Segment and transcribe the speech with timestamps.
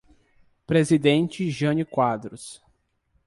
[0.65, 2.59] Presidente Jânio Quadros